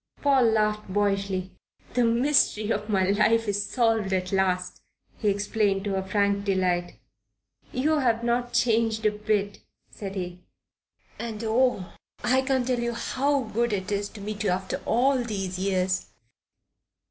[0.19, 1.51] Paul laughed boyishly.
[1.93, 4.81] "The mystery of my life is solved at last."
[5.19, 6.95] He explained, to her frank delight.
[7.71, 9.59] "You've not changed a bit,"
[9.91, 10.39] said he.
[11.19, 11.93] "And oh!
[12.23, 16.07] I can't tell you how good it is to meet you after all these years."